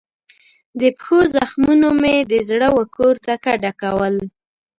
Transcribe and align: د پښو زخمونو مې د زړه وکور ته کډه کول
د 0.79 0.81
پښو 0.97 1.19
زخمونو 1.35 1.89
مې 2.01 2.15
د 2.31 2.33
زړه 2.49 2.67
وکور 2.79 3.13
ته 3.25 3.33
کډه 3.45 3.71
کول 3.81 4.15